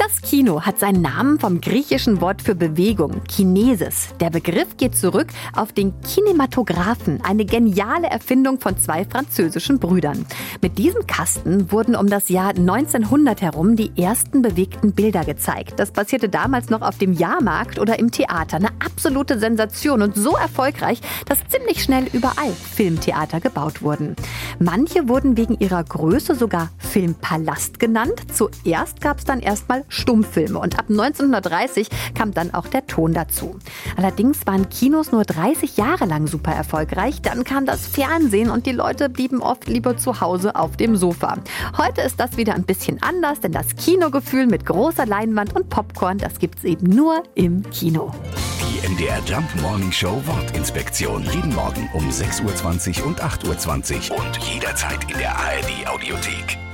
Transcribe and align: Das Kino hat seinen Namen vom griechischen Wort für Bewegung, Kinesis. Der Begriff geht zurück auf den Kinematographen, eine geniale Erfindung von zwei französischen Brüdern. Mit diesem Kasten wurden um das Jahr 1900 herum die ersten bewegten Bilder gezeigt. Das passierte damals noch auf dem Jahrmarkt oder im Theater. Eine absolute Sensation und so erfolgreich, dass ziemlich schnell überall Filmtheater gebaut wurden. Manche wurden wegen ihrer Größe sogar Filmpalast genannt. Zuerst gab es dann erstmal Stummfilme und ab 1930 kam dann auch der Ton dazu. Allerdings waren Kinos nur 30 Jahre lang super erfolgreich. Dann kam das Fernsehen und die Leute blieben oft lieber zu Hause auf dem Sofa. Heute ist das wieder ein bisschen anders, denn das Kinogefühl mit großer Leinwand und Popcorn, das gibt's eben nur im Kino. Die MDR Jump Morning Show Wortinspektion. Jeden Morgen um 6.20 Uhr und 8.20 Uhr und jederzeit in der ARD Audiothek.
Das 0.00 0.22
Kino 0.22 0.62
hat 0.62 0.78
seinen 0.78 1.02
Namen 1.02 1.38
vom 1.38 1.60
griechischen 1.60 2.22
Wort 2.22 2.40
für 2.40 2.54
Bewegung, 2.54 3.22
Kinesis. 3.24 4.08
Der 4.18 4.30
Begriff 4.30 4.78
geht 4.78 4.96
zurück 4.96 5.26
auf 5.54 5.74
den 5.74 5.92
Kinematographen, 6.00 7.20
eine 7.22 7.44
geniale 7.44 8.06
Erfindung 8.06 8.58
von 8.60 8.78
zwei 8.78 9.04
französischen 9.04 9.78
Brüdern. 9.78 10.24
Mit 10.62 10.78
diesem 10.78 11.06
Kasten 11.06 11.70
wurden 11.70 11.94
um 11.94 12.06
das 12.06 12.30
Jahr 12.30 12.56
1900 12.56 13.42
herum 13.42 13.76
die 13.76 13.92
ersten 13.94 14.40
bewegten 14.40 14.92
Bilder 14.92 15.26
gezeigt. 15.26 15.74
Das 15.76 15.90
passierte 15.90 16.30
damals 16.30 16.70
noch 16.70 16.80
auf 16.80 16.96
dem 16.96 17.12
Jahrmarkt 17.12 17.78
oder 17.78 17.98
im 17.98 18.10
Theater. 18.10 18.56
Eine 18.56 18.70
absolute 18.82 19.38
Sensation 19.38 20.00
und 20.00 20.16
so 20.16 20.34
erfolgreich, 20.34 21.02
dass 21.26 21.46
ziemlich 21.50 21.82
schnell 21.82 22.06
überall 22.14 22.52
Filmtheater 22.74 23.40
gebaut 23.40 23.82
wurden. 23.82 24.16
Manche 24.58 25.10
wurden 25.10 25.36
wegen 25.36 25.58
ihrer 25.58 25.84
Größe 25.84 26.36
sogar 26.36 26.70
Filmpalast 26.78 27.78
genannt. 27.78 28.14
Zuerst 28.32 29.02
gab 29.02 29.18
es 29.18 29.24
dann 29.24 29.40
erstmal 29.40 29.84
Stummfilme 29.90 30.58
und 30.58 30.78
ab 30.78 30.86
1930 30.88 31.88
kam 32.14 32.32
dann 32.32 32.54
auch 32.54 32.66
der 32.66 32.86
Ton 32.86 33.12
dazu. 33.12 33.58
Allerdings 33.96 34.46
waren 34.46 34.70
Kinos 34.70 35.12
nur 35.12 35.24
30 35.24 35.76
Jahre 35.76 36.06
lang 36.06 36.26
super 36.26 36.52
erfolgreich. 36.52 37.20
Dann 37.20 37.44
kam 37.44 37.66
das 37.66 37.86
Fernsehen 37.86 38.50
und 38.50 38.64
die 38.66 38.72
Leute 38.72 39.10
blieben 39.10 39.42
oft 39.42 39.68
lieber 39.68 39.98
zu 39.98 40.20
Hause 40.20 40.56
auf 40.56 40.76
dem 40.76 40.96
Sofa. 40.96 41.38
Heute 41.76 42.00
ist 42.00 42.18
das 42.18 42.36
wieder 42.36 42.54
ein 42.54 42.64
bisschen 42.64 43.02
anders, 43.02 43.40
denn 43.40 43.52
das 43.52 43.76
Kinogefühl 43.76 44.46
mit 44.46 44.64
großer 44.64 45.04
Leinwand 45.04 45.54
und 45.54 45.68
Popcorn, 45.68 46.18
das 46.18 46.38
gibt's 46.38 46.64
eben 46.64 46.88
nur 46.88 47.22
im 47.34 47.68
Kino. 47.70 48.12
Die 48.62 48.88
MDR 48.88 49.20
Jump 49.26 49.48
Morning 49.60 49.92
Show 49.92 50.22
Wortinspektion. 50.26 51.24
Jeden 51.32 51.54
Morgen 51.54 51.88
um 51.92 52.08
6.20 52.08 53.00
Uhr 53.00 53.06
und 53.08 53.22
8.20 53.22 54.10
Uhr 54.10 54.18
und 54.18 54.36
jederzeit 54.38 55.10
in 55.10 55.18
der 55.18 55.36
ARD 55.36 55.86
Audiothek. 55.86 56.69